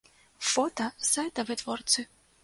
Фота 0.51 0.87
з 1.03 1.05
сайта 1.15 1.45
вытворцы. 1.51 2.07